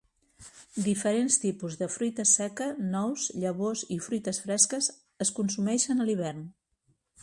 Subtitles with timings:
[0.85, 4.93] Diferents tipus de fruita seca, nous, llavors i fruites fresques
[5.27, 6.47] es consumeixen a l'hivern.